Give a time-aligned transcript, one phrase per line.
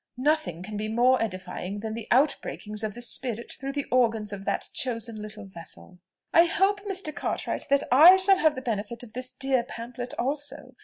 [0.17, 4.33] Nothing can be more edifying than the out breakings of the Spirit through the organs
[4.33, 5.99] of that chosen little vessel."
[6.33, 7.13] "I hope, Mr.
[7.13, 10.73] Cartwright, that I shall have the benefit of this dear pamphlet also.